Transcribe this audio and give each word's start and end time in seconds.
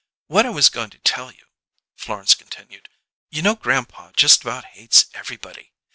"What 0.25 0.47
I 0.47 0.49
was 0.49 0.67
goin' 0.69 0.89
to 0.89 0.97
tell 0.97 1.31
you," 1.31 1.45
Florence 1.95 2.33
continued, 2.33 2.89
"you 3.29 3.43
know 3.43 3.53
grandpa 3.53 4.11
just 4.15 4.41
about 4.41 4.65
hates 4.65 5.05
everybody. 5.13 5.73